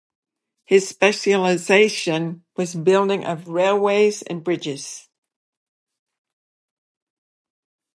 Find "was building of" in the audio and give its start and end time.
2.57-3.47